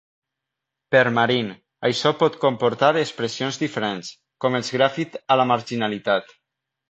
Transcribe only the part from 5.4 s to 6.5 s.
la marginalitat.